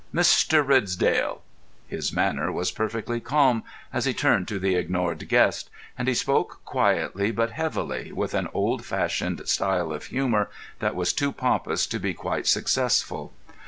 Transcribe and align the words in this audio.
"Mr. 0.11 0.67
Ridsdale!" 0.67 1.43
His 1.87 2.11
manner 2.11 2.51
was 2.51 2.71
perfectly 2.71 3.19
calm 3.19 3.61
as 3.93 4.05
he 4.05 4.15
turned 4.15 4.47
to 4.47 4.57
the 4.57 4.73
ignored 4.73 5.29
guest, 5.29 5.69
and 5.95 6.07
he 6.07 6.15
spoke 6.15 6.59
quietly 6.65 7.29
but 7.29 7.51
heavily, 7.51 8.11
with 8.11 8.33
an 8.33 8.47
old 8.51 8.83
fashioned 8.83 9.47
style 9.47 9.93
of 9.93 10.05
humour 10.07 10.49
that 10.79 10.95
was 10.95 11.13
too 11.13 11.31
pompous 11.31 11.85
to 11.85 11.99
be 11.99 12.15
quite 12.15 12.47
successful. 12.47 13.31